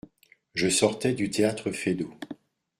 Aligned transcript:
Je 0.55 0.67
sortais 0.67 1.13
du 1.13 1.29
théâtre 1.29 1.69
Feydeau… 1.69 2.11